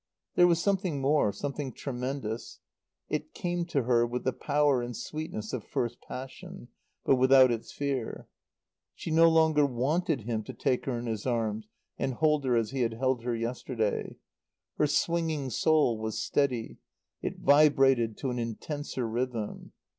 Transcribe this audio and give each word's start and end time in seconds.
There 0.33 0.47
was 0.47 0.59
something 0.59 0.99
more; 0.99 1.31
something 1.31 1.71
tremendous. 1.71 2.59
It 3.07 3.35
came 3.35 3.65
to 3.65 3.83
her 3.83 4.03
with 4.03 4.23
the 4.23 4.33
power 4.33 4.81
and 4.81 4.97
sweetness 4.97 5.53
of 5.53 5.63
first 5.63 6.01
passion; 6.01 6.69
but 7.05 7.17
without 7.17 7.51
its 7.51 7.71
fear. 7.71 8.27
She 8.95 9.11
no 9.11 9.29
longer 9.29 9.63
wanted 9.63 10.21
him 10.21 10.41
to 10.45 10.53
take 10.55 10.85
her 10.85 10.97
in 10.97 11.05
his 11.05 11.27
arms 11.27 11.67
and 11.99 12.15
hold 12.15 12.45
her 12.45 12.55
as 12.57 12.71
he 12.71 12.81
had 12.81 12.95
held 12.95 13.21
her 13.23 13.35
yesterday. 13.35 14.15
Her 14.79 14.87
swinging 14.87 15.51
soul 15.51 15.99
was 15.99 16.19
steady; 16.19 16.77
it 17.21 17.37
vibrated 17.37 18.17
to 18.17 18.31
an 18.31 18.39
intenser 18.39 19.07
rhythm. 19.07 19.71